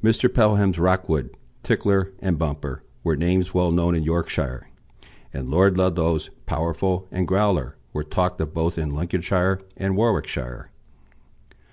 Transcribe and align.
Mr. 0.00 0.32
Pelham's 0.32 0.78
Rockwood 0.78 1.28
Tickler 1.64 2.12
and 2.20 2.38
Bumper 2.38 2.84
were 3.02 3.16
names 3.16 3.52
well 3.52 3.72
known 3.72 3.96
in 3.96 4.04
Yorkshire, 4.04 4.68
and 5.34 5.50
Lord 5.50 5.76
Ludlow's 5.76 6.30
Powerful 6.46 7.08
and 7.10 7.26
Growler 7.26 7.74
were 7.92 8.04
talked 8.04 8.40
of 8.40 8.54
both 8.54 8.78
in 8.78 8.94
Lincolnshire 8.94 9.60
and 9.76 9.96
Warwickshire. 9.96 10.70